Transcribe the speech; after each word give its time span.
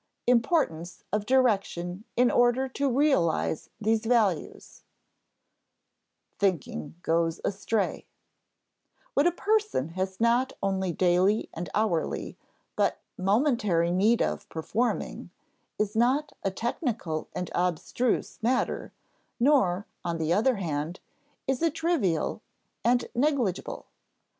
Importance 0.25 1.03
of 1.13 1.27
Direction 1.27 2.05
in 2.15 2.31
order 2.31 2.67
to 2.67 2.89
Realize 2.89 3.69
these 3.79 4.03
Values 4.07 4.81
[Sidenote: 6.23 6.39
Thinking 6.39 6.95
goes 7.03 7.39
astray] 7.45 8.07
What 9.13 9.27
a 9.27 9.31
person 9.31 9.89
has 9.89 10.19
not 10.19 10.53
only 10.63 10.91
daily 10.91 11.49
and 11.53 11.69
hourly, 11.75 12.35
but 12.75 12.97
momentary 13.15 13.91
need 13.91 14.23
of 14.23 14.49
performing, 14.49 15.29
is 15.77 15.95
not 15.95 16.33
a 16.41 16.49
technical 16.49 17.27
and 17.35 17.51
abstruse 17.53 18.39
matter; 18.41 18.91
nor, 19.39 19.85
on 20.03 20.17
the 20.17 20.33
other 20.33 20.55
hand, 20.55 20.99
is 21.47 21.61
it 21.61 21.75
trivial 21.75 22.41
and 22.83 23.05
negligible. 23.13 23.85